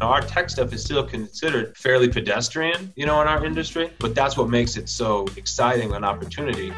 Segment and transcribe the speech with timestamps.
[0.00, 4.36] our tech stuff is still considered fairly pedestrian, you know, in our industry, but that's
[4.36, 6.72] what makes it so exciting an opportunity.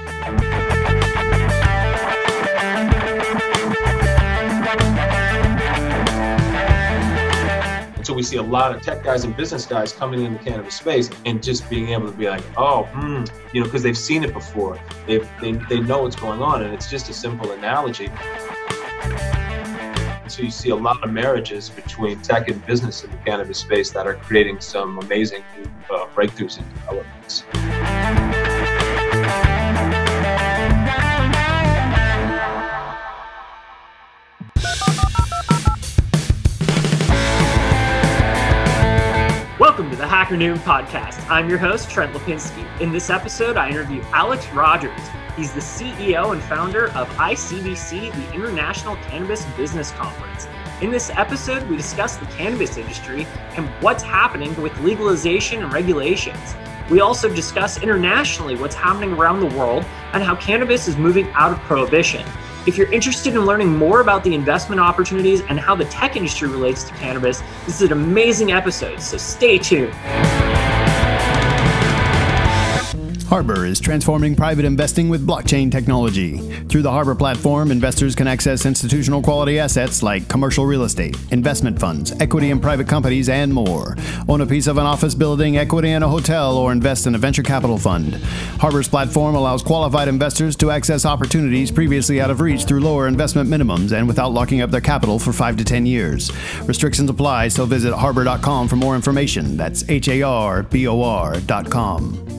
[8.04, 10.76] so we see a lot of tech guys and business guys coming in the cannabis
[10.76, 14.24] space and just being able to be like, oh, hmm, you know, because they've seen
[14.24, 14.80] it before.
[15.06, 18.08] They've, they they know what's going on, and it's just a simple analogy.
[20.28, 23.90] So you see a lot of marriages between tech and business in the cannabis space
[23.92, 25.42] that are creating some amazing
[25.90, 28.27] uh, breakthroughs and developments.
[39.78, 41.24] Welcome to the Hacker Noon podcast.
[41.30, 42.80] I'm your host, Trent Lapinski.
[42.80, 45.00] In this episode, I interview Alex Rogers.
[45.36, 50.48] He's the CEO and founder of ICBC, the International Cannabis Business Conference.
[50.80, 53.24] In this episode, we discuss the cannabis industry
[53.56, 56.56] and what's happening with legalization and regulations.
[56.90, 61.52] We also discuss internationally what's happening around the world and how cannabis is moving out
[61.52, 62.26] of prohibition.
[62.68, 66.50] If you're interested in learning more about the investment opportunities and how the tech industry
[66.50, 69.94] relates to cannabis, this is an amazing episode, so stay tuned.
[73.28, 76.38] Harbor is transforming private investing with blockchain technology.
[76.64, 81.78] Through the Harbor platform, investors can access institutional quality assets like commercial real estate, investment
[81.78, 83.98] funds, equity in private companies, and more.
[84.30, 87.18] Own a piece of an office building, equity in a hotel, or invest in a
[87.18, 88.14] venture capital fund.
[88.60, 93.46] Harbor's platform allows qualified investors to access opportunities previously out of reach through lower investment
[93.46, 96.32] minimums and without locking up their capital for 5 to 10 years.
[96.62, 99.58] Restrictions apply, so visit harbor.com for more information.
[99.58, 102.37] That's H A R B O R.com.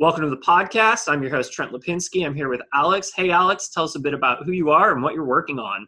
[0.00, 1.04] Welcome to the podcast.
[1.06, 2.26] I'm your host, Trent Lapinski.
[2.26, 3.12] I'm here with Alex.
[3.14, 5.86] Hey, Alex, tell us a bit about who you are and what you're working on.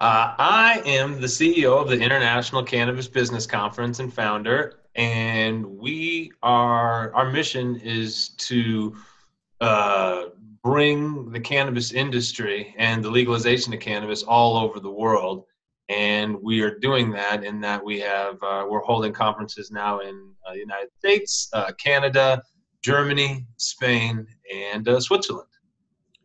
[0.00, 6.32] Uh, I am the CEO of the International Cannabis Business Conference and founder, and we
[6.42, 8.96] are our mission is to
[9.60, 10.22] uh,
[10.62, 15.44] bring the cannabis industry and the legalization of cannabis all over the world.
[15.90, 20.32] And we are doing that in that we have uh, we're holding conferences now in
[20.48, 22.42] uh, the United States, uh, Canada,
[22.84, 25.48] Germany, Spain, and uh, Switzerland.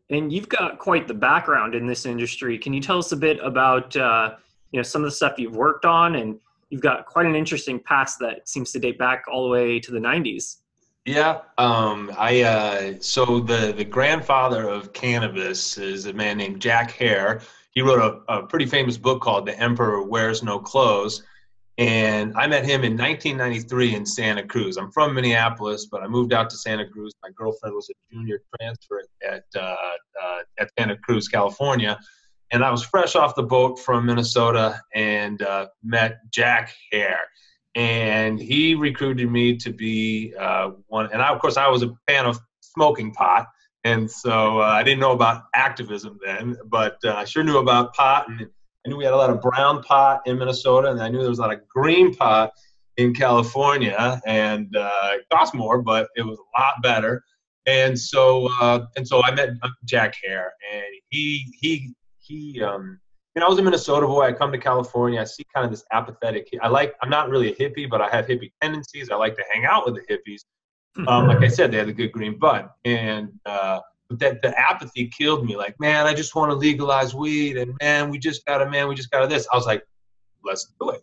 [0.09, 2.58] And you've got quite the background in this industry.
[2.58, 4.36] Can you tell us a bit about uh,
[4.72, 6.38] you know some of the stuff you've worked on, and
[6.70, 9.92] you've got quite an interesting past that seems to date back all the way to
[9.92, 10.58] the '90s.
[11.06, 16.91] Yeah, um, I uh, so the the grandfather of cannabis is a man named Jack
[16.91, 17.41] Herer.
[17.72, 21.24] He wrote a, a pretty famous book called "The Emperor Wears No Clothes,"
[21.79, 24.75] And I met him in 1993 in Santa Cruz.
[24.75, 27.13] I'm from Minneapolis, but I moved out to Santa Cruz.
[27.23, 29.75] My girlfriend was a junior transfer at uh,
[30.22, 31.97] uh, at Santa Cruz, California,
[32.51, 37.16] and I was fresh off the boat from Minnesota and uh, met Jack Herer.
[37.75, 41.07] And he recruited me to be uh, one.
[41.13, 43.47] And I, of course, I was a fan of smoking pot,
[43.85, 47.94] and so uh, I didn't know about activism then, but uh, I sure knew about
[47.94, 48.50] pot and
[48.85, 51.29] I knew we had a lot of brown pot in Minnesota, and I knew there
[51.29, 52.51] was a lot of green pot
[52.97, 57.23] in California, and uh, it cost more, but it was a lot better.
[57.66, 59.50] And so, uh, and so I met
[59.85, 62.62] Jack Herer, and he he he.
[62.62, 63.00] Um,
[63.35, 64.23] you know, I was a Minnesota boy.
[64.23, 65.22] I come to California.
[65.22, 66.50] I see kind of this apathetic.
[66.61, 66.96] I like.
[67.01, 69.09] I'm not really a hippie, but I have hippie tendencies.
[69.11, 70.41] I like to hang out with the hippies.
[71.07, 73.79] Um, like I said, they had a good green bud, and uh,
[74.09, 75.56] that the apathy killed me.
[75.56, 78.88] Like, man, I just want to legalize weed, and man, we just got a man,
[78.88, 79.47] we just got to this.
[79.52, 79.84] I was like,
[80.44, 81.02] let's do it.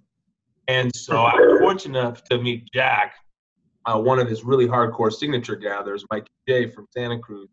[0.68, 3.14] And so I was fortunate enough to meet Jack,
[3.84, 7.48] uh, one of his really hardcore signature gatherers, Mike J from Santa Cruz,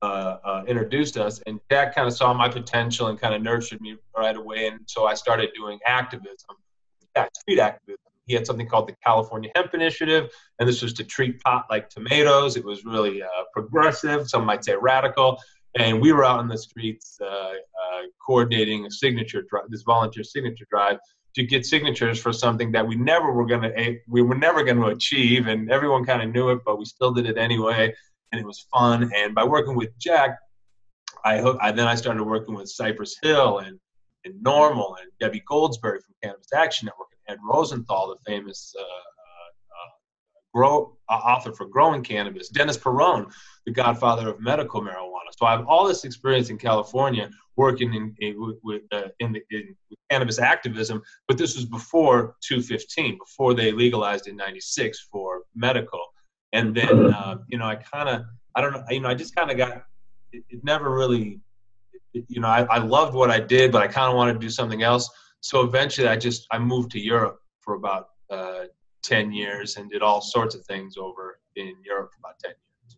[0.00, 3.80] uh, uh, introduced us, and Jack kind of saw my potential and kind of nurtured
[3.80, 4.68] me right away.
[4.68, 6.56] And so I started doing activism,
[7.14, 11.04] yeah, street activism he had something called the California Hemp Initiative, and this was to
[11.04, 12.56] treat pot like tomatoes.
[12.56, 15.38] It was really uh, progressive, some might say radical.
[15.76, 20.22] And we were out in the streets uh, uh, coordinating a signature drive, this volunteer
[20.22, 20.98] signature drive,
[21.34, 24.62] to get signatures for something that we never were going to eh, we were never
[24.62, 27.92] going to achieve, and everyone kind of knew it, but we still did it anyway,
[28.30, 29.10] and it was fun.
[29.16, 30.38] And by working with Jack,
[31.24, 33.78] I, I then I started working with Cypress Hill and
[34.24, 38.84] and NORML and Debbie Goldsberry from Cannabis Action Network Ed Rosenthal, the famous uh, uh,
[38.84, 39.90] uh,
[40.54, 43.26] grow, author for growing cannabis, Dennis Peron,
[43.66, 45.30] the godfather of medical marijuana.
[45.36, 49.42] So I have all this experience in California working in in, with, uh, in, the,
[49.50, 49.76] in
[50.10, 56.00] cannabis activism, but this was before 215, before they legalized in '96 for medical.
[56.52, 58.22] And then uh, you know I kind of
[58.54, 59.84] I don't know you know I just kind of got
[60.32, 61.40] it, it, never really
[62.12, 64.38] it, you know I, I loved what I did, but I kind of wanted to
[64.38, 65.10] do something else.
[65.44, 68.64] So eventually I just I moved to Europe for about uh,
[69.02, 72.90] ten years and did all sorts of things over in Europe for about ten years.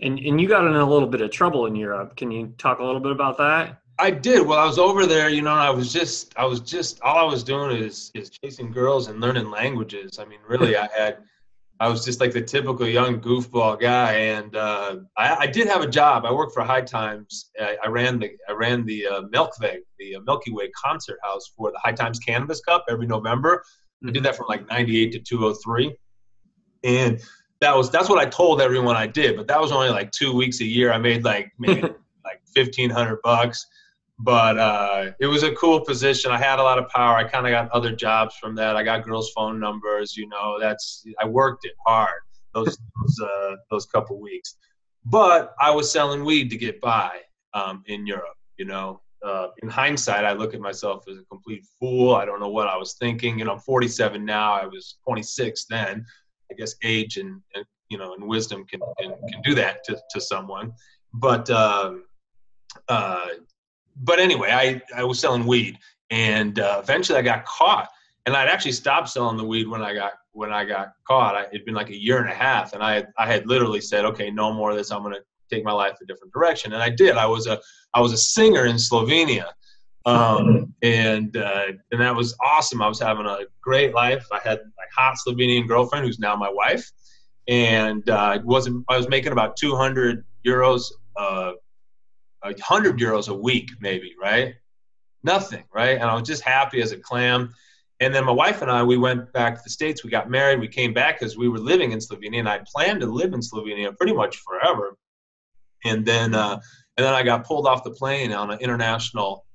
[0.00, 2.16] And and you got in a little bit of trouble in Europe.
[2.16, 3.78] Can you talk a little bit about that?
[4.00, 4.44] I did.
[4.44, 7.30] Well, I was over there, you know, I was just, I was just, all I
[7.30, 10.18] was doing is, is chasing girls and learning languages.
[10.18, 11.18] I mean, really, I had,
[11.82, 15.82] I was just like the typical young goofball guy, and uh, I, I, did have
[15.82, 16.24] a job.
[16.24, 17.50] I worked for High Times.
[17.60, 21.50] I, I ran the, I ran the uh, Melkweg, the uh, Milky Way concert house
[21.56, 23.64] for the High Times Cannabis Cup every November.
[24.06, 25.92] I did that from like '98 to 203,
[26.84, 27.20] and
[27.60, 29.36] that was that's what I told everyone I did.
[29.36, 30.92] But that was only like two weeks a year.
[30.92, 31.82] I made like maybe
[32.24, 33.66] like fifteen hundred bucks
[34.18, 36.30] but uh, it was a cool position.
[36.30, 37.16] I had a lot of power.
[37.16, 38.76] I kind of got other jobs from that.
[38.76, 40.16] I got girls' phone numbers.
[40.16, 42.20] You know, that's I worked it hard
[42.54, 44.56] those those, uh, those couple weeks.
[45.04, 47.18] But I was selling weed to get by
[47.54, 48.36] um, in Europe.
[48.58, 52.14] You know, uh, in hindsight, I look at myself as a complete fool.
[52.14, 53.38] I don't know what I was thinking.
[53.38, 54.52] You know, I'm 47 now.
[54.52, 56.04] I was 26 then.
[56.50, 59.98] I guess age and, and you know and wisdom can, can can do that to
[60.10, 60.72] to someone.
[61.14, 62.04] But um,
[62.88, 63.26] uh,
[63.96, 65.78] but anyway, I, I was selling weed,
[66.10, 67.88] and uh, eventually I got caught.
[68.24, 71.34] And I'd actually stopped selling the weed when I got when I got caught.
[71.34, 73.80] I, it'd been like a year and a half, and I had, I had literally
[73.80, 74.92] said, okay, no more of this.
[74.92, 77.16] I'm going to take my life a different direction, and I did.
[77.16, 77.60] I was a
[77.94, 79.46] I was a singer in Slovenia,
[80.06, 82.80] um, and uh, and that was awesome.
[82.80, 84.24] I was having a great life.
[84.32, 86.90] I had my hot Slovenian girlfriend, who's now my wife,
[87.48, 90.84] and uh, wasn't I was making about 200 euros
[91.16, 91.52] uh,
[92.44, 94.54] a hundred euros a week, maybe, right?
[95.22, 95.96] Nothing, right?
[95.98, 97.54] And I was just happy as a clam.
[98.00, 100.02] And then my wife and I, we went back to the States.
[100.02, 100.58] We got married.
[100.58, 103.40] We came back because we were living in Slovenia, and I planned to live in
[103.40, 104.96] Slovenia pretty much forever.
[105.84, 106.58] And then, uh,
[106.96, 109.46] and then I got pulled off the plane on an international,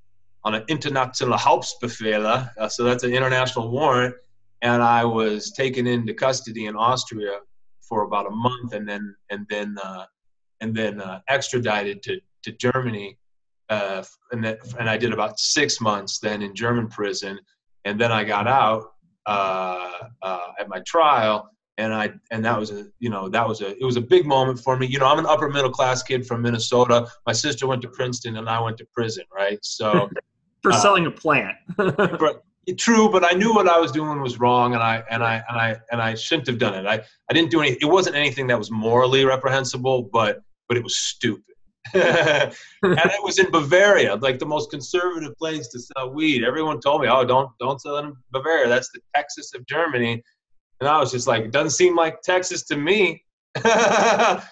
[0.45, 2.50] on an international Haftbefehl.
[2.57, 4.16] Uh, so that's an international warrant,
[4.62, 7.40] and I was taken into custody in Austria
[7.81, 10.06] for about a month, and then and then uh,
[10.62, 13.17] and then uh, extradited to to Germany,
[13.69, 17.39] uh, and, that, and I did about six months then in German prison,
[17.85, 18.94] and then I got out
[19.25, 19.91] uh,
[20.21, 23.77] uh, at my trial, and I and that was a you know that was a
[23.77, 24.88] it was a big moment for me.
[24.88, 27.07] You know, I'm an upper middle class kid from Minnesota.
[27.25, 29.59] My sister went to Princeton, and I went to prison, right?
[29.61, 30.09] So
[30.63, 31.55] for uh, selling a plant.
[31.77, 32.44] but,
[32.77, 35.57] true, but I knew what I was doing was wrong, and I and I and
[35.57, 36.88] I and I shouldn't have done it.
[36.88, 37.77] I I didn't do any.
[37.81, 41.44] It wasn't anything that was morally reprehensible, but but it was stupid
[41.94, 42.54] and
[42.84, 46.44] it was in Bavaria, like the most conservative place to sell weed.
[46.44, 48.68] Everyone told me, "Oh, don't don't sell it in Bavaria.
[48.68, 50.24] That's the Texas of Germany."
[50.80, 53.24] And I was just like, "It doesn't seem like Texas to me,"
[53.63, 54.44] but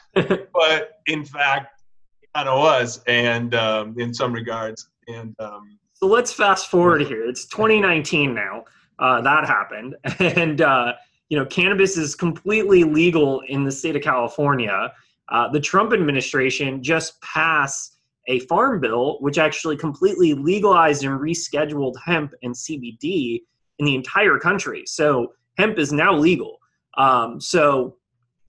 [1.08, 1.82] in fact,
[2.22, 4.90] it kind of was, and um, in some regards.
[5.08, 7.28] And um, so let's fast forward here.
[7.28, 8.66] It's 2019 now.
[9.00, 10.94] Uh, that happened, and uh,
[11.30, 14.92] you know, cannabis is completely legal in the state of California.
[15.30, 21.94] Uh, the Trump administration just passed a farm bill which actually completely legalized and rescheduled
[22.04, 23.42] hemp and CBD
[23.80, 24.83] in the entire country.
[24.86, 26.60] So hemp is now legal.
[26.98, 27.98] Um, so,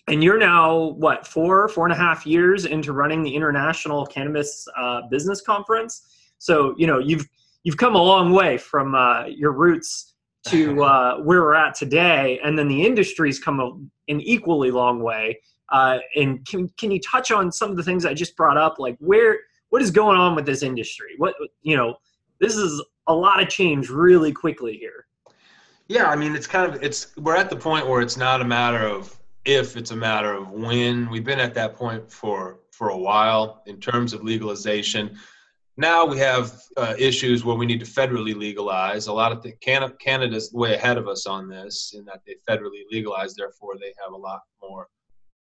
[0.09, 4.67] and you're now what four, four and a half years into running the International Cannabis
[4.77, 6.07] uh, Business Conference.
[6.39, 7.27] So you know you've
[7.65, 10.15] you've come a long way from uh, your roots
[10.49, 13.71] to uh, where we're at today, and then the industry's come a,
[14.13, 15.41] an equally long way.
[15.71, 18.79] Uh, and can can you touch on some of the things I just brought up,
[18.79, 19.39] like where
[19.71, 21.15] what is going on with this industry?
[21.19, 21.97] What you know,
[22.41, 25.07] this is a lot of change really quickly here.
[25.89, 28.45] Yeah, I mean, it's kind of it's we're at the point where it's not a
[28.45, 31.09] matter of if, it's a matter of when.
[31.11, 35.17] We've been at that point for for a while in terms of legalization.
[35.79, 39.09] Now we have uh, issues where we need to federally legalize.
[39.09, 42.37] A lot of the, Canada, Canada's way ahead of us on this in that they
[42.49, 43.35] federally legalize.
[43.35, 44.89] Therefore, they have a lot more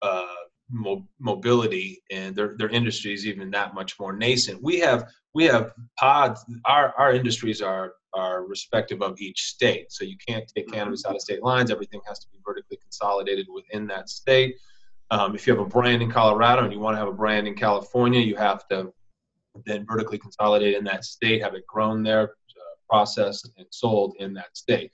[0.05, 0.25] uh,
[0.69, 4.62] mo- mobility and their their industry is even that much more nascent.
[4.62, 6.45] We have we have pods.
[6.65, 11.15] Our our industries are are respective of each state, so you can't take cannabis out
[11.15, 11.71] of state lines.
[11.71, 14.55] Everything has to be vertically consolidated within that state.
[15.12, 17.47] Um, if you have a brand in Colorado and you want to have a brand
[17.47, 18.91] in California, you have to
[19.65, 24.33] then vertically consolidate in that state, have it grown there, uh, processed, and sold in
[24.33, 24.91] that state.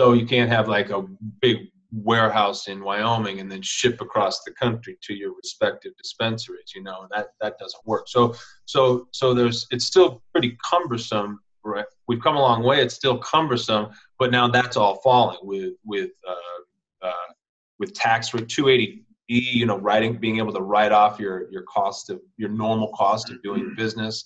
[0.00, 1.04] So you can't have like a
[1.42, 6.72] big warehouse in Wyoming and then ship across the country to your respective dispensaries.
[6.74, 8.08] You know that that doesn't work.
[8.08, 8.34] So
[8.66, 11.40] so so there's it's still pretty cumbersome.
[11.62, 11.84] Right?
[12.08, 12.80] We've come a long way.
[12.80, 17.32] It's still cumbersome, but now that's all falling with with uh, uh,
[17.78, 22.10] with tax rate 280 you know writing being able to write off your your cost
[22.10, 24.24] of your normal cost of doing business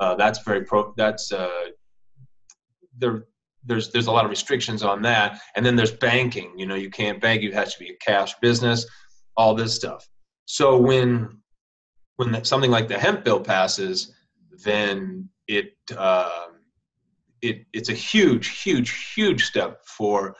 [0.00, 1.66] uh, that's very pro that's uh,
[2.98, 3.26] there
[3.66, 6.52] there's there's a lot of restrictions on that, and then there's banking.
[6.56, 8.86] You know, you can't bank; you have to be a cash business.
[9.36, 10.08] All this stuff.
[10.46, 11.40] So when
[12.16, 14.14] when something like the hemp bill passes,
[14.64, 16.46] then it uh,
[17.42, 20.34] it it's a huge, huge, huge step for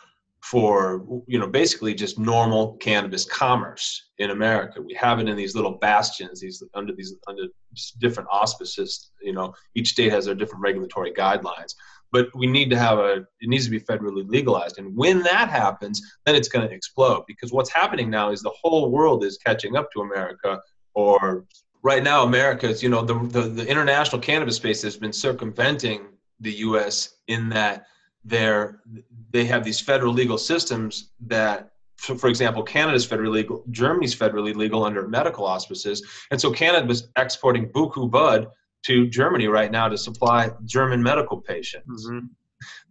[0.51, 4.81] for you know basically just normal cannabis commerce in America.
[4.81, 7.47] We have it in these little bastions, these under these under
[7.99, 9.11] different auspices.
[9.21, 11.75] You know, each state has their different regulatory guidelines,
[12.13, 13.27] but we need to have a.
[13.41, 17.25] It needs to be federally legalized, and when that happens, then it's going to explode
[17.27, 20.61] because what's happening now is the whole world is catching up to America,
[20.95, 21.45] or
[21.83, 26.03] right now America is you know the the, the international cannabis space has been circumventing
[26.39, 27.17] the U.S.
[27.27, 27.87] in that
[28.27, 28.81] they're
[29.31, 34.85] they have these federal legal systems that for, example canada's federally legal germany's federally legal
[34.85, 36.05] under medical auspices.
[36.31, 38.49] And so canada was exporting buku bud
[38.83, 42.09] to germany right now to supply german medical patients.
[42.09, 42.27] Mm-hmm.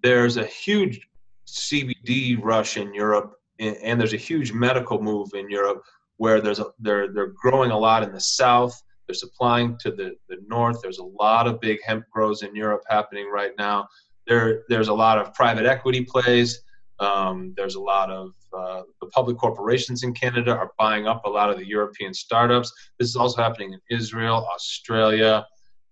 [0.02, 1.02] there's a huge
[1.48, 5.84] cbd rush in europe and there's a huge medical move in europe
[6.18, 8.82] where there's a, they're they're growing a lot in the south.
[9.06, 10.80] They're supplying to the, the north.
[10.82, 13.88] There's a lot of big hemp grows in europe happening right now
[14.28, 16.62] there, there's a lot of private equity plays.
[17.00, 21.30] Um, there's a lot of uh, the public corporations in Canada are buying up a
[21.30, 22.72] lot of the European startups.
[23.00, 25.46] This is also happening in Israel, Australia,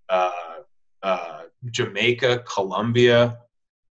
[0.09, 0.31] uh,
[1.01, 3.37] uh, Jamaica, Colombia.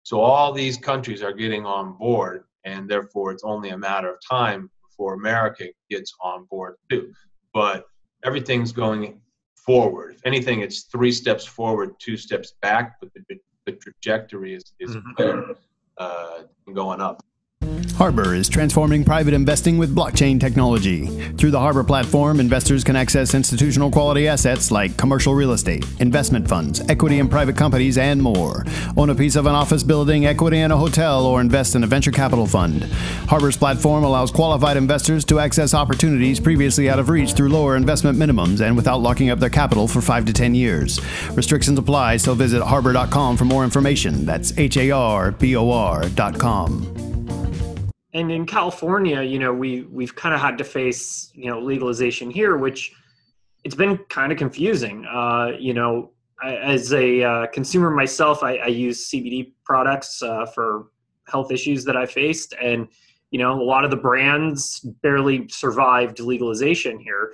[0.05, 4.19] So all these countries are getting on board, and therefore it's only a matter of
[4.29, 7.13] time before America gets on board too.
[7.53, 7.87] But
[8.25, 9.21] everything's going
[9.57, 10.15] forward.
[10.15, 12.97] If anything, it's three steps forward, two steps back.
[13.01, 13.21] But the
[13.67, 15.53] the trajectory is, is mm-hmm.
[15.99, 17.23] uh, going up.
[18.01, 21.07] Harbor is transforming private investing with blockchain technology.
[21.33, 26.49] Through the Harbor platform, investors can access institutional quality assets like commercial real estate, investment
[26.49, 28.65] funds, equity in private companies, and more.
[28.97, 31.87] Own a piece of an office building, equity in a hotel, or invest in a
[31.87, 32.85] venture capital fund.
[33.29, 38.17] Harbor's platform allows qualified investors to access opportunities previously out of reach through lower investment
[38.17, 41.03] minimums and without locking up their capital for 5 to 10 years.
[41.33, 44.25] Restrictions apply, so visit harbor.com for more information.
[44.25, 47.10] That's H A R B O R.com
[48.13, 52.31] and in California, you know, we we've kind of had to face you know legalization
[52.31, 52.93] here, which
[53.65, 55.07] it's been kind of confusing.
[55.07, 56.11] Uh, you know,
[56.43, 60.87] I, as a uh, consumer myself, I, I, use CBD products uh, for
[61.29, 62.89] health issues that I faced, and
[63.31, 67.33] you know, a lot of the brands barely survived legalization here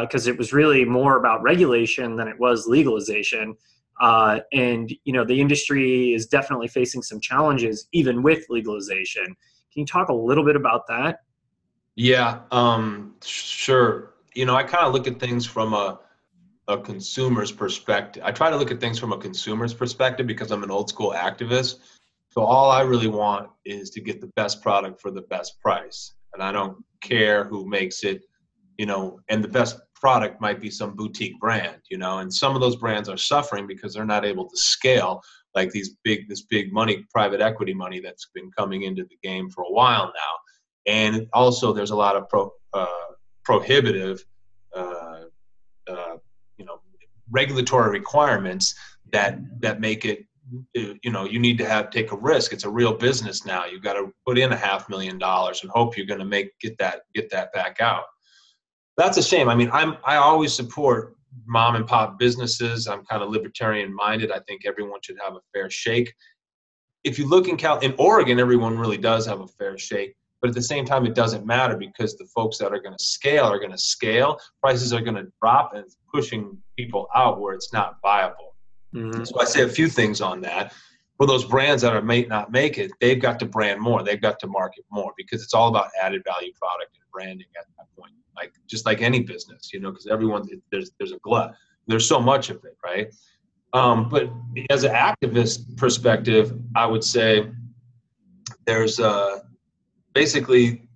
[0.00, 3.54] because uh, it was really more about regulation than it was legalization.
[4.00, 9.36] Uh, and you know, the industry is definitely facing some challenges even with legalization
[9.74, 11.18] can you talk a little bit about that?
[11.96, 14.14] Yeah, um, sure.
[14.34, 16.00] You know, I kind of look at things from a
[16.66, 18.22] a consumer's perspective.
[18.24, 21.12] I try to look at things from a consumer's perspective because I'm an old school
[21.12, 21.76] activist.
[22.30, 26.14] So all I really want is to get the best product for the best price.
[26.32, 28.22] And I don't care who makes it,
[28.78, 32.54] you know, and the best product might be some boutique brand, you know, and some
[32.54, 35.20] of those brands are suffering because they're not able to scale
[35.54, 39.50] like these big this big money private equity money that's been coming into the game
[39.50, 40.92] for a while now.
[40.92, 42.86] And also there's a lot of pro, uh,
[43.44, 44.24] prohibitive
[44.74, 45.22] uh,
[45.88, 46.16] uh,
[46.58, 46.80] you know
[47.30, 48.74] regulatory requirements
[49.12, 50.26] that that make it
[50.74, 52.52] you know you need to have take a risk.
[52.52, 53.64] It's a real business now.
[53.64, 56.58] You've got to put in a half million dollars and hope you're going to make
[56.60, 58.04] get that get that back out.
[58.96, 59.48] That's a shame.
[59.48, 62.86] I mean i'm i always support mom and pop businesses.
[62.86, 64.30] I'm kind of libertarian minded.
[64.30, 66.12] I think everyone should have a fair shake.
[67.02, 70.14] If you look in Cal in Oregon, everyone really does have a fair shake.
[70.40, 73.02] But at the same time, it doesn't matter because the folks that are going to
[73.02, 74.38] scale are going to scale.
[74.60, 78.54] Prices are going to drop, and it's pushing people out where it's not viable.
[78.94, 79.24] Mm-hmm.
[79.24, 80.74] So I say a few things on that.
[81.16, 84.02] For those brands that are may not make it, they've got to brand more.
[84.02, 87.66] They've got to market more because it's all about added value product and branding at
[87.78, 91.54] that point like just like any business, you know, because everyone there's there's a glut.
[91.86, 93.14] There's so much of it, right?
[93.72, 94.30] Um, but
[94.70, 97.50] as an activist perspective, I would say
[98.66, 99.40] there's uh,
[100.14, 100.88] basically,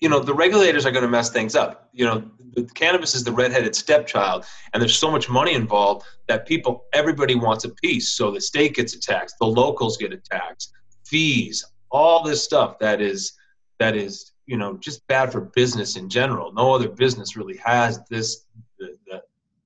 [0.00, 1.90] you know, the regulators are going to mess things up.
[1.92, 2.30] You know,
[2.74, 7.64] cannabis is the redheaded stepchild, and there's so much money involved that people, everybody wants
[7.64, 8.10] a piece.
[8.10, 10.72] So the state gets a tax, the locals get a tax,
[11.04, 13.32] fees, all this stuff that is
[13.78, 16.52] that is you know just bad for business in general.
[16.52, 18.44] No other business really has this
[18.78, 19.22] the, the,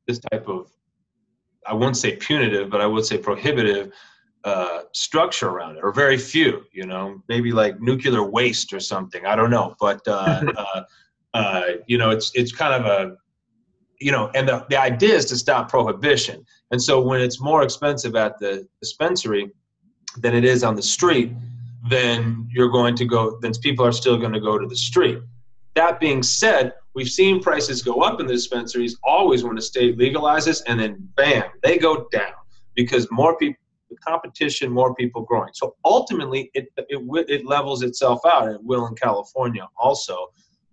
[0.06, 0.70] this type of
[1.66, 3.92] I wouldn't say punitive, but I would say prohibitive
[4.44, 6.64] uh, structure around it, or very few.
[6.73, 9.26] You know, maybe like nuclear waste or something.
[9.26, 10.82] I don't know, but uh, uh,
[11.34, 13.16] uh, you know, it's it's kind of a
[14.00, 16.42] you know, and the, the idea is to stop prohibition.
[16.70, 19.50] And so when it's more expensive at the dispensary,
[20.16, 21.32] than it is on the street,
[21.88, 23.38] then you're going to go.
[23.40, 25.18] Then people are still going to go to the street.
[25.75, 29.99] That being said, we've seen prices go up in the dispensaries always when a state
[29.99, 32.32] legalizes, and then bam, they go down
[32.75, 33.56] because more people
[33.88, 35.50] the competition, more people growing.
[35.52, 38.49] So ultimately, it it, it levels itself out.
[38.49, 40.28] It will in California also,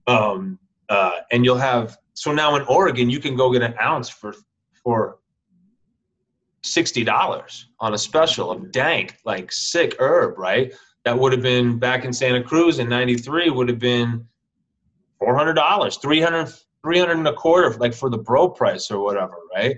[0.08, 0.58] um,
[0.90, 1.98] uh, and you'll have.
[2.14, 4.34] So now in Oregon, you can go get an ounce for
[4.84, 5.20] for
[6.64, 10.74] sixty dollars on a special of dank, like sick herb, right?
[11.06, 14.28] That would have been back in Santa Cruz in '93 would have been
[15.20, 16.52] four hundred dollars, 300
[16.84, 19.76] 300 and a quarter, like for the bro price or whatever, right?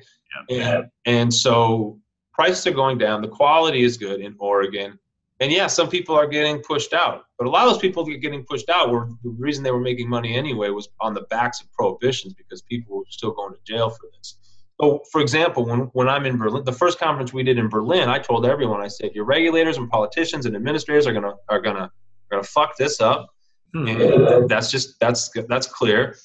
[0.48, 0.78] Yeah.
[0.78, 2.00] And, and so
[2.34, 3.22] prices are going down.
[3.22, 5.00] The quality is good in Oregon.
[5.42, 8.14] And yeah, some people are getting pushed out, but a lot of those people that
[8.14, 11.22] are getting pushed out were the reason they were making money anyway was on the
[11.30, 14.38] backs of prohibitions because people were still going to jail for this.
[14.82, 18.10] So, for example, when, when I'm in Berlin, the first conference we did in Berlin,
[18.10, 21.84] I told everyone, I said, your regulators and politicians and administrators are gonna are gonna
[21.84, 21.92] are
[22.32, 23.28] gonna fuck this up,
[23.74, 23.88] hmm.
[23.88, 26.16] and that's just that's that's clear.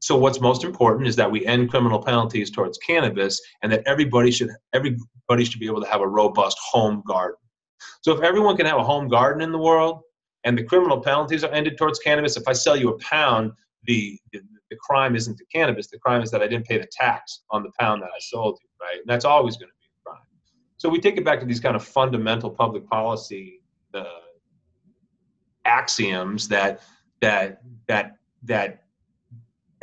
[0.00, 4.30] So what's most important is that we end criminal penalties towards cannabis and that everybody
[4.30, 7.36] should everybody should be able to have a robust home garden.
[8.02, 10.00] So if everyone can have a home garden in the world
[10.44, 13.52] and the criminal penalties are ended towards cannabis, if I sell you a pound,
[13.84, 16.88] the, the, the crime isn't the cannabis, the crime is that I didn't pay the
[16.90, 18.98] tax on the pound that I sold you, right?
[18.98, 20.26] And that's always going to be a crime.
[20.76, 23.60] So we take it back to these kind of fundamental public policy
[23.94, 24.04] uh,
[25.64, 26.82] axioms that
[27.20, 28.83] that that that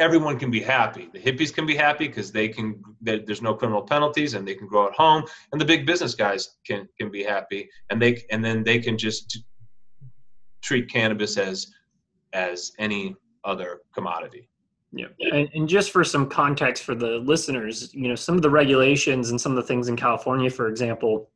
[0.01, 1.09] everyone can be happy.
[1.13, 2.81] The hippies can be happy because they can.
[3.01, 5.23] There's no criminal penalties, and they can grow at home.
[5.51, 8.97] And the big business guys can can be happy, and they and then they can
[8.97, 9.39] just
[10.61, 11.67] treat cannabis as
[12.33, 13.15] as any
[13.45, 14.49] other commodity.
[14.93, 18.49] Yeah, and, and just for some context for the listeners, you know, some of the
[18.49, 21.29] regulations and some of the things in California, for example,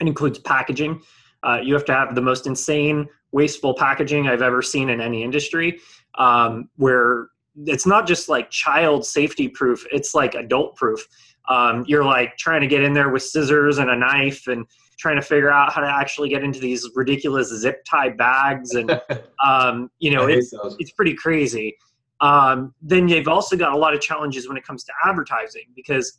[0.00, 1.02] it includes packaging.
[1.42, 5.22] Uh, you have to have the most insane, wasteful packaging I've ever seen in any
[5.22, 5.78] industry,
[6.16, 7.28] um, where
[7.64, 11.06] it's not just like child safety proof it's like adult proof.
[11.48, 14.66] Um, you're like trying to get in there with scissors and a knife and
[14.98, 19.00] trying to figure out how to actually get into these ridiculous zip tie bags and
[19.46, 21.76] um, you know it's it's pretty crazy.
[22.20, 26.18] Um, then you've also got a lot of challenges when it comes to advertising because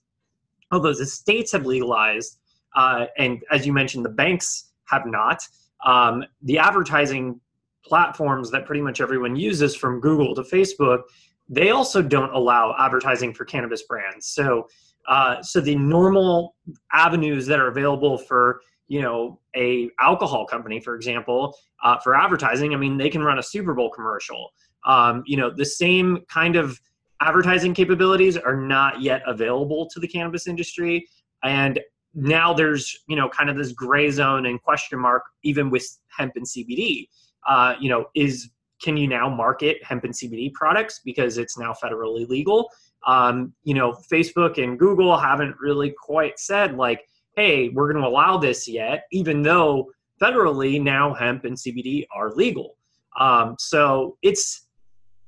[0.72, 2.38] although the states have legalized
[2.76, 5.42] uh, and as you mentioned the banks have not
[5.86, 7.40] um, the advertising
[7.84, 11.04] platforms that pretty much everyone uses from google to facebook
[11.50, 14.28] they also don't allow advertising for cannabis brands.
[14.28, 14.68] So,
[15.08, 16.56] uh, so the normal
[16.92, 22.74] avenues that are available for you know a alcohol company, for example, uh, for advertising,
[22.74, 24.50] I mean, they can run a Super Bowl commercial.
[24.86, 26.80] Um, you know, the same kind of
[27.22, 31.08] advertising capabilities are not yet available to the cannabis industry,
[31.44, 31.80] and
[32.14, 35.86] now there's you know kind of this gray zone and question mark even with
[36.18, 37.08] hemp and CBD.
[37.48, 38.50] Uh, you know, is
[38.82, 42.70] can you now market hemp and CBD products because it's now federally legal?
[43.06, 48.08] Um, you know, Facebook and Google haven't really quite said like, hey, we're going to
[48.08, 49.90] allow this yet, even though
[50.22, 52.76] federally now hemp and CBD are legal.
[53.20, 54.68] Um, so it's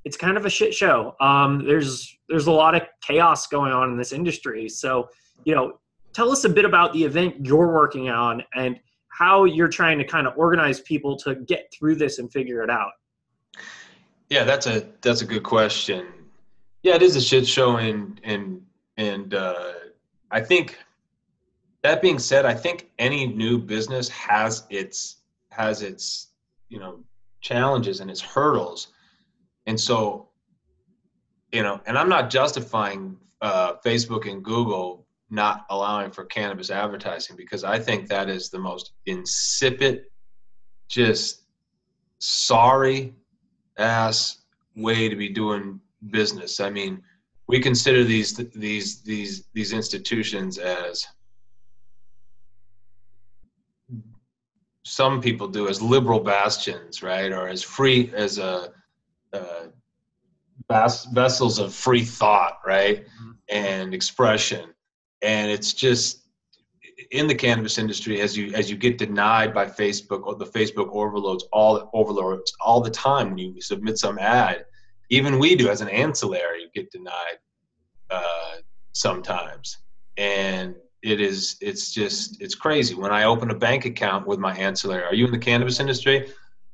[0.06, 1.16] it's kind of a shit show.
[1.20, 4.70] Um, there's there's a lot of chaos going on in this industry.
[4.70, 5.10] So
[5.46, 5.80] you know,
[6.14, 10.04] tell us a bit about the event you're working on and how you're trying to
[10.04, 12.92] kind of organize people to get through this and figure it out.
[14.30, 16.08] Yeah, that's a that's a good question.
[16.84, 18.62] Yeah, it is a shit show, and and
[18.98, 19.74] and uh,
[20.32, 20.78] I think
[21.82, 25.18] that being said, I think any new business has its
[25.50, 26.28] has its
[26.70, 27.00] you know
[27.42, 28.90] challenges and its hurdles,
[29.66, 30.30] and so
[31.52, 37.36] you know, and I'm not justifying uh, Facebook and Google not allowing for cannabis advertising
[37.36, 40.06] because I think that is the most insipid,
[40.88, 41.44] just
[42.20, 43.16] sorry
[43.80, 44.40] ass
[44.76, 45.80] way to be doing
[46.12, 46.60] business.
[46.60, 47.02] I mean,
[47.48, 51.06] we consider these these these these institutions as
[54.84, 58.72] some people do as liberal bastions, right, or as free as a,
[61.12, 63.32] vessels of free thought, right, mm-hmm.
[63.50, 64.70] and expression,
[65.22, 66.29] and it's just
[67.12, 70.90] in the cannabis industry as you as you get denied by Facebook or the Facebook
[70.92, 74.66] overloads all overloads all the time when you submit some ad.
[75.10, 77.40] Even we do as an ancillary get denied
[78.10, 78.58] uh,
[78.92, 79.78] sometimes,
[80.18, 82.96] and it is it's just it's crazy.
[82.96, 86.32] When I open a bank account with my ancillary, are you in the cannabis industry?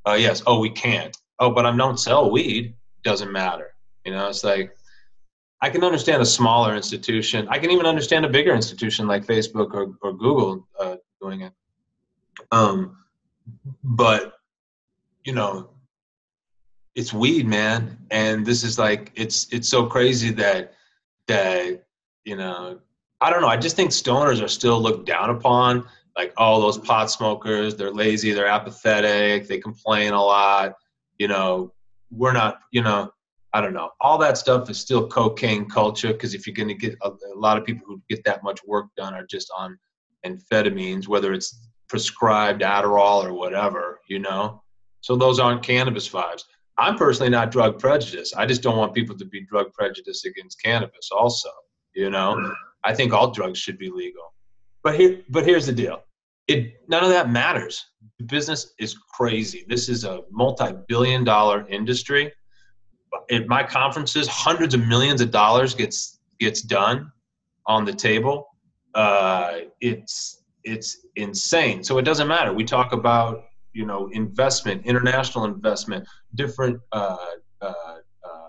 [0.07, 0.43] Uh, yes.
[0.45, 1.15] Oh, we can't.
[1.39, 2.75] Oh, but I don't sell weed.
[3.03, 3.73] Doesn't matter.
[4.05, 4.74] You know, it's like
[5.65, 7.47] I can understand a smaller institution.
[7.49, 11.53] I can even understand a bigger institution like Facebook or, or Google uh, doing it.
[12.51, 13.03] Um,
[13.83, 14.33] but
[15.23, 15.71] you know,
[16.93, 20.75] it's weed, man, and this is like it's it's so crazy that
[21.25, 21.83] that
[22.25, 22.79] you know
[23.19, 23.47] I don't know.
[23.47, 25.87] I just think stoners are still looked down upon.
[26.15, 30.75] Like, oh, those pot smokers, they're lazy, they're apathetic, they complain a lot.
[31.17, 31.73] You know,
[32.11, 33.11] we're not, you know,
[33.55, 33.91] I don't know.
[34.01, 37.37] All that stuff is still cocaine culture because if you're going to get a, a,
[37.37, 39.79] lot of people who get that much work done are just on
[40.25, 44.61] amphetamines, whether it's prescribed Adderall or whatever, you know.
[44.99, 46.43] So those aren't cannabis vibes.
[46.77, 48.35] I'm personally not drug prejudiced.
[48.35, 51.09] I just don't want people to be drug prejudiced against cannabis.
[51.17, 51.49] Also,
[51.93, 54.33] you know, I think all drugs should be legal.
[54.83, 56.03] But here, but here's the deal:
[56.49, 57.85] it none of that matters.
[58.19, 59.63] The business is crazy.
[59.69, 62.33] This is a multi-billion-dollar industry.
[63.31, 67.11] At my conferences, hundreds of millions of dollars gets gets done
[67.67, 68.47] on the table.
[68.93, 71.83] Uh, it's it's insane.
[71.83, 72.53] So it doesn't matter.
[72.53, 77.17] We talk about you know investment, international investment, different uh,
[77.61, 77.73] uh,
[78.23, 78.47] uh,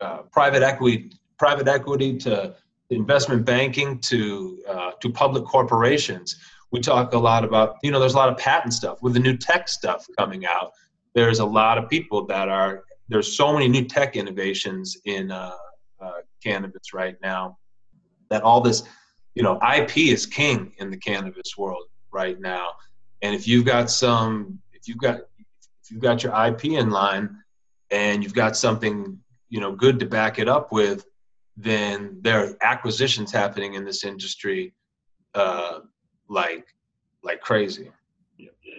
[0.00, 2.54] uh private equity, private equity to
[2.90, 6.36] investment banking to uh, to public corporations.
[6.72, 9.20] We talk a lot about you know there's a lot of patent stuff with the
[9.20, 10.72] new tech stuff coming out.
[11.14, 15.52] There's a lot of people that are there's so many new tech innovations in uh,
[16.42, 17.58] cannabis right now
[18.30, 18.82] that all this
[19.34, 22.68] you know ip is king in the cannabis world right now.
[23.22, 27.36] And if you've got some if you've got if you've got your ip in line
[27.90, 31.04] and you've got something you know good to back it up with
[31.56, 34.74] then there are acquisitions happening in this industry
[35.34, 35.80] uh,
[36.28, 36.66] like
[37.22, 37.90] like crazy.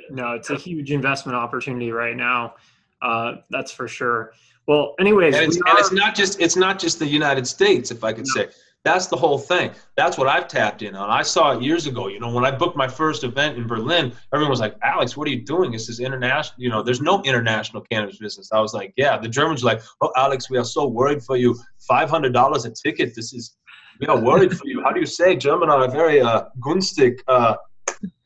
[0.09, 2.55] No it's a huge investment opportunity right now
[3.01, 4.33] uh, that's for sure
[4.67, 7.91] well anyways and it's, are- and it's not just it's not just the united states
[7.91, 8.43] if i could no.
[8.43, 8.49] say
[8.87, 9.71] that's the whole thing.
[9.97, 11.09] That's what I've tapped in on.
[11.09, 12.07] I saw it years ago.
[12.07, 15.27] You know, when I booked my first event in Berlin, everyone was like, "Alex, what
[15.27, 15.71] are you doing?
[15.71, 16.55] This is international.
[16.57, 19.81] You know, there's no international cannabis business." I was like, "Yeah." The Germans were like,
[20.01, 21.53] "Oh, Alex, we are so worried for you.
[21.79, 23.13] Five hundred dollars a ticket.
[23.13, 23.57] This is
[23.99, 24.81] we are worried for you.
[24.81, 25.35] How do you say?
[25.35, 27.55] German are very uh, günstig, uh,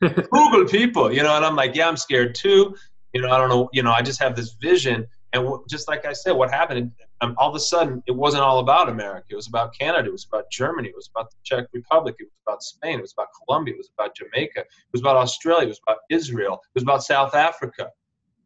[0.00, 1.12] frugal people.
[1.12, 2.76] You know." And I'm like, "Yeah, I'm scared too."
[3.12, 3.68] You know, I don't know.
[3.72, 6.92] You know, I just have this vision and just like I said, what happened?
[7.22, 9.26] Um, all of a sudden, it wasn't all about America.
[9.30, 10.08] It was about Canada.
[10.08, 10.88] It was about Germany.
[10.88, 12.16] It was about the Czech Republic.
[12.18, 12.98] It was about Spain.
[12.98, 13.74] It was about Colombia.
[13.74, 14.60] It was about Jamaica.
[14.60, 15.66] It was about Australia.
[15.66, 16.54] It was about Israel.
[16.54, 17.84] It was about South Africa.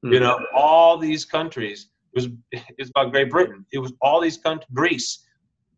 [0.05, 0.13] Mm-hmm.
[0.13, 1.89] You know, all these countries.
[2.15, 3.67] It was it was about Great Britain.
[3.73, 5.27] It was all these countries, Greece,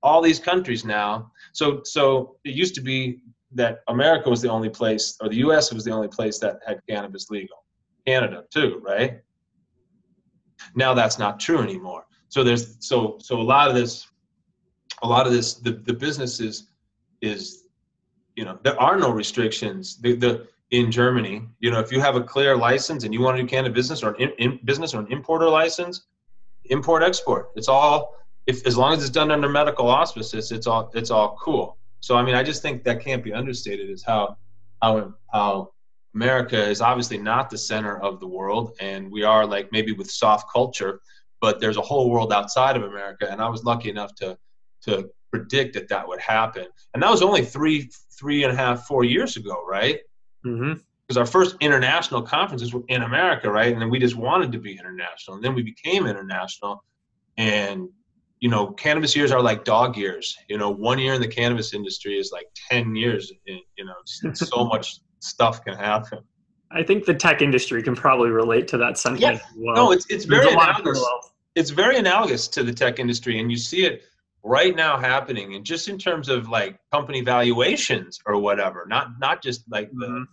[0.02, 1.32] all these countries now.
[1.52, 3.22] So so it used to be
[3.52, 5.72] that America was the only place, or the U.S.
[5.72, 7.64] was the only place that had cannabis legal.
[8.08, 9.20] Canada too, right?
[10.74, 12.04] Now that's not true anymore.
[12.28, 14.08] So there's so so a lot of this,
[15.02, 16.68] a lot of this, the the business is
[17.20, 17.64] is,
[18.36, 19.82] you know, there are no restrictions.
[20.00, 20.32] The the
[20.70, 23.48] in Germany, you know, if you have a clear license and you want to do
[23.48, 26.06] Canada business or an in, in business or an importer license,
[26.76, 27.50] import export.
[27.56, 28.14] It's all
[28.46, 31.76] if as long as it's done under medical auspices, it's all it's all cool.
[32.00, 33.90] So I mean, I just think that can't be understated.
[33.90, 34.36] Is how
[34.82, 35.72] how how
[36.18, 40.10] America is obviously not the center of the world, and we are like maybe with
[40.10, 41.00] soft culture,
[41.40, 44.36] but there's a whole world outside of America, and I was lucky enough to
[44.86, 48.84] to predict that that would happen, and that was only three three and a half
[48.88, 50.00] four years ago, right?
[50.44, 50.80] Mm-hmm.
[51.06, 53.72] Because our first international conferences were in America, right?
[53.72, 56.82] And then we just wanted to be international, and then we became international,
[57.36, 57.88] and
[58.40, 60.36] you know, cannabis years are like dog years.
[60.48, 63.30] You know, one year in the cannabis industry is like ten years.
[63.46, 66.20] In, you know, so much stuff can happen.
[66.70, 69.40] I think the tech industry can probably relate to that sentiment.
[69.40, 69.64] Yeah.
[69.64, 69.74] Well.
[69.74, 71.04] No, it's it's very analogous.
[71.54, 74.02] It's very analogous to the tech industry, and you see it
[74.44, 78.86] right now happening, and just in terms of like company valuations or whatever.
[78.88, 80.24] Not not just like mm-hmm.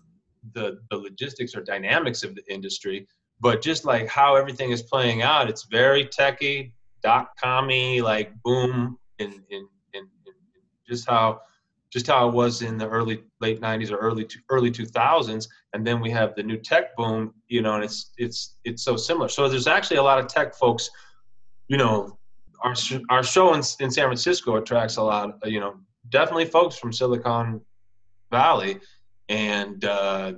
[0.53, 3.07] the, the the logistics or dynamics of the industry,
[3.39, 5.49] but just like how everything is playing out.
[5.49, 10.07] It's very techy, dot commy, like boom, in, in, in
[10.87, 11.39] just how
[11.95, 16.01] just how it was in the early late 90s or early early 2000s and then
[16.01, 19.29] we have the new tech boom you know and it's it's it's so similar.
[19.29, 20.89] So there's actually a lot of tech folks
[21.69, 22.17] you know
[22.65, 22.75] our
[23.09, 25.75] our show in, in San Francisco attracts a lot you know
[26.09, 27.61] definitely folks from Silicon
[28.29, 28.81] Valley.
[29.29, 30.33] And uh,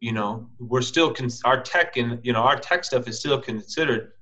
[0.00, 3.40] you know we're still con- our tech and you know our tech stuff is still
[3.40, 4.12] considered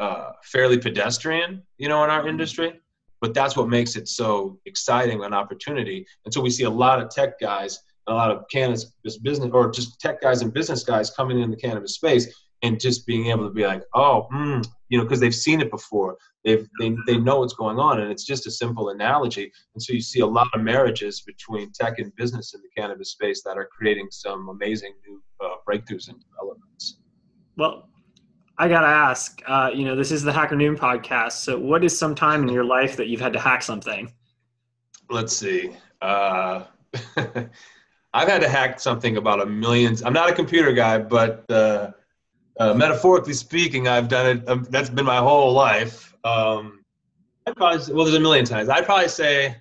[0.00, 2.81] uh, fairly pedestrian you know in our industry
[3.22, 6.04] but that's what makes it so exciting an opportunity.
[6.24, 9.70] And so we see a lot of tech guys, a lot of cannabis business, or
[9.70, 13.46] just tech guys and business guys coming in the cannabis space, and just being able
[13.46, 16.18] to be like, oh, mm, you know, because they've seen it before.
[16.44, 19.52] They've they, they know what's going on, and it's just a simple analogy.
[19.74, 23.12] And so you see a lot of marriages between tech and business in the cannabis
[23.12, 26.98] space that are creating some amazing new uh, breakthroughs and developments.
[27.56, 27.88] Well,
[28.58, 29.42] I gotta ask.
[29.46, 31.32] Uh, you know, this is the Hacker Noon podcast.
[31.32, 34.12] So, what is some time in your life that you've had to hack something?
[35.10, 35.72] Let's see.
[36.00, 36.64] Uh,
[38.14, 39.96] I've had to hack something about a million.
[40.04, 41.92] I'm not a computer guy, but uh,
[42.58, 44.48] uh, metaphorically speaking, I've done it.
[44.48, 46.14] Um, that's been my whole life.
[46.24, 46.84] Um,
[47.46, 48.68] I probably well, there's a million times.
[48.68, 49.56] I'd probably say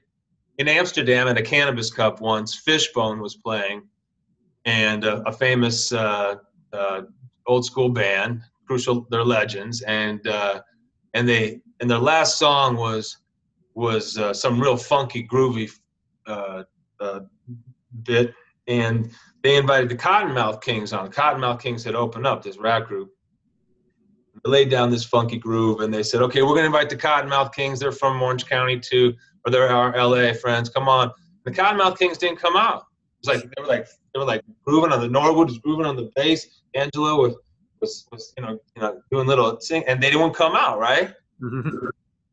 [0.57, 3.83] in Amsterdam at a cannabis cup once, Fishbone was playing,
[4.65, 6.35] and a, a famous uh,
[6.73, 7.01] uh,
[7.47, 10.61] old school band, Crucial, they're legends, and uh,
[11.13, 13.17] and they and their last song was
[13.73, 15.69] was uh, some real funky, groovy
[16.25, 16.63] uh,
[18.03, 18.33] bit,
[18.69, 19.11] and
[19.43, 21.11] they invited the Cottonmouth Kings on.
[21.11, 23.09] Cottonmouth Kings had opened up this rap group.
[24.45, 26.95] They laid down this funky groove, and they said, "Okay, we're going to invite the
[26.95, 27.77] Cottonmouth Kings.
[27.77, 29.13] They're from Orange County too,
[29.45, 30.69] or they're our LA friends.
[30.69, 31.11] Come on."
[31.43, 32.83] The Cottonmouth Kings didn't come out.
[33.23, 35.85] It was like they were like they were like grooving on the Norwood was grooving
[35.85, 36.61] on the bass.
[36.73, 37.35] Angelo was
[37.81, 41.13] was, was you know you know doing little sing, and they didn't come out right.
[41.41, 41.87] Mm-hmm.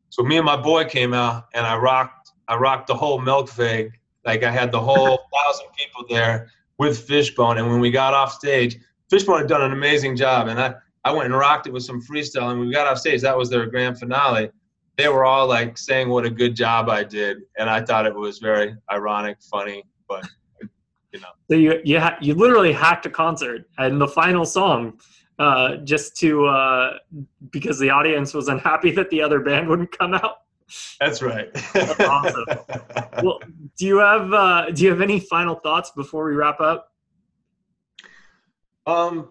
[0.09, 3.91] so me and my boy came out, and I rocked I rocked the whole Melkweg.
[4.25, 7.59] Like I had the whole thousand people there with Fishbone.
[7.59, 8.77] And when we got off stage,
[9.09, 10.47] Fishbone had done an amazing job.
[10.47, 10.73] And I,
[11.05, 12.49] I went and rocked it with some freestyle.
[12.49, 14.49] And when we got off stage, that was their grand finale.
[14.97, 17.37] They were all like saying what a good job I did.
[17.57, 20.27] And I thought it was very ironic, funny, but
[21.13, 21.27] you know.
[21.49, 24.99] So you, you, ha- you literally hacked a concert and the final song
[25.39, 26.97] uh, just to, uh,
[27.49, 30.41] because the audience was unhappy that the other band wouldn't come out.
[30.99, 31.51] That's right.
[31.73, 32.45] That's awesome.
[33.23, 33.39] well,
[33.77, 36.93] do you have uh, do you have any final thoughts before we wrap up?
[38.85, 39.29] Um,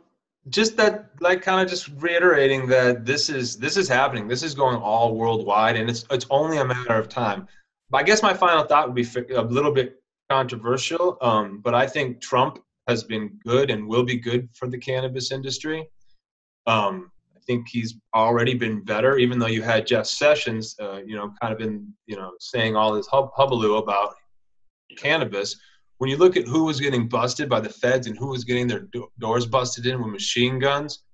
[0.49, 4.27] just that, like, kind of just reiterating that this is this is happening.
[4.27, 7.47] This is going all worldwide, and it's it's only a matter of time.
[7.93, 12.21] I guess my final thought would be a little bit controversial, um, but I think
[12.21, 15.89] Trump has been good and will be good for the cannabis industry.
[16.69, 21.17] Um, I think he's already been better, even though you had Jeff Sessions, uh, you
[21.17, 24.15] know, kind of been, you know, saying all this hub- hubbub about
[24.99, 25.57] cannabis.
[25.97, 28.69] When you look at who was getting busted by the feds and who was getting
[28.69, 31.05] their do- doors busted in with machine guns,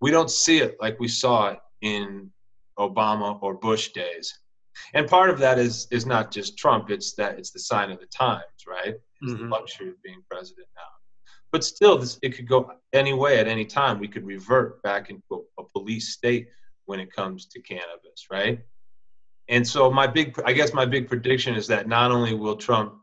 [0.00, 2.30] we don't see it like we saw it in
[2.78, 4.40] Obama or Bush days.
[4.92, 8.00] And part of that is is not just Trump; it's that it's the sign of
[8.00, 8.94] the times, right?
[9.22, 9.44] It's mm-hmm.
[9.44, 10.94] the luxury of being president now
[11.54, 14.00] but still, this, it could go any way at any time.
[14.00, 16.48] We could revert back into a, a police state
[16.86, 18.58] when it comes to cannabis, right?
[19.48, 22.94] And so my big, I guess my big prediction is that not only will Trump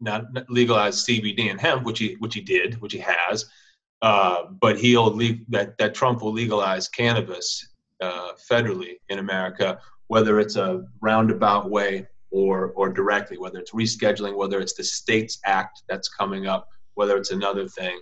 [0.00, 3.46] not legalize CBD and hemp, which he which he did, which he has,
[4.02, 7.66] uh, but he'll leave that that Trump will legalize cannabis
[8.02, 14.36] uh, federally in America, whether it's a roundabout way or or directly, whether it's rescheduling,
[14.36, 18.00] whether it's the States Act that's coming up, whether it's another thing.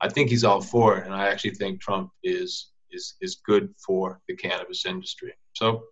[0.00, 3.74] I think he's all for it, and I actually think Trump is is is good
[3.84, 5.34] for the cannabis industry.
[5.52, 5.84] So.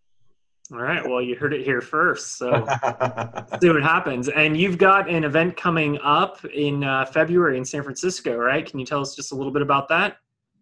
[0.73, 1.07] All right.
[1.07, 2.39] Well, you heard it here first.
[2.39, 2.51] So
[3.61, 4.31] see what happens.
[4.31, 8.65] And you've got an event coming up in uh, February in San Francisco, right?
[8.65, 10.17] Can you tell us just a little bit about that?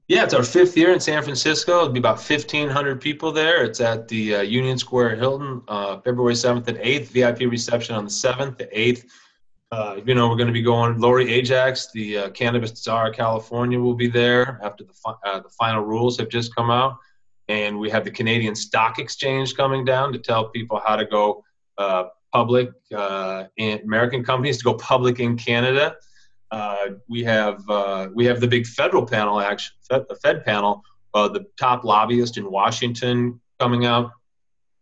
[0.09, 1.83] Yeah, it's our fifth year in San Francisco.
[1.83, 3.65] It'll be about 1,500 people there.
[3.65, 7.07] It's at the uh, Union Square Hilton, uh, February 7th and 8th.
[7.07, 9.05] VIP reception on the 7th, the 8th.
[9.73, 10.99] Uh, you know, we're going to be going.
[10.99, 15.41] Lori Ajax, the uh, cannabis czar of California, will be there after the fi- uh,
[15.41, 16.99] the final rules have just come out,
[17.49, 21.43] and we have the Canadian Stock Exchange coming down to tell people how to go
[21.79, 22.05] uh,
[22.35, 25.97] public uh, in American companies to go public in Canada.
[26.51, 27.65] Uh, we have
[28.13, 30.83] we have the big federal panel, actually, the Fed panel,
[31.15, 34.11] the top lobbyist in Washington coming out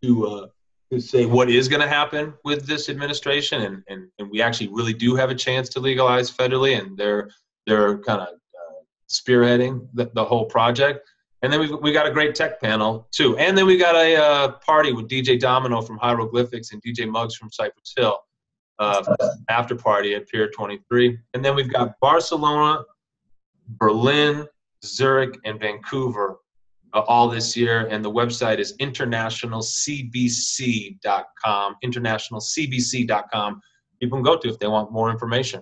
[0.03, 0.49] to
[0.91, 4.67] to say what is going to happen with this administration, and, and, and we actually
[4.67, 7.29] really do have a chance to legalize federally, and they're
[7.65, 11.07] they're kind of uh, spearheading the, the whole project.
[11.41, 14.15] And then we we got a great tech panel too, and then we got a
[14.15, 18.19] uh, party with DJ Domino from Hieroglyphics and DJ Muggs from Cypress Hill
[18.79, 19.15] uh,
[19.49, 22.83] after party at Pier 23, and then we've got Barcelona,
[23.67, 24.45] Berlin,
[24.83, 26.37] Zurich, and Vancouver
[26.93, 31.75] uh, all this year, and the website is internationalcbc.com.
[31.83, 33.61] Internationalcbc.com.
[33.99, 35.61] People can go to if they want more information.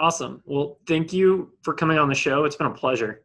[0.00, 0.42] Awesome.
[0.44, 2.44] Well, thank you for coming on the show.
[2.44, 3.22] It's been a pleasure.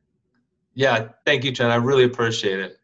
[0.73, 1.71] Yeah, thank you, Jen.
[1.71, 2.77] I really appreciate it.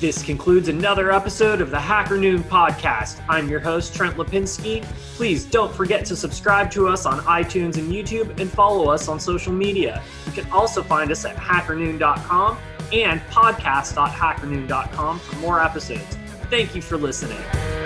[0.00, 3.22] This concludes another episode of the Hacker Noon podcast.
[3.28, 4.82] I'm your host, Trent Lapinski.
[5.14, 9.20] Please don't forget to subscribe to us on iTunes and YouTube and follow us on
[9.20, 10.02] social media.
[10.26, 12.58] You can also find us at hackernoon.com
[12.92, 16.18] and podcast.hackernoon.com for more episodes.
[16.50, 17.83] Thank you for listening.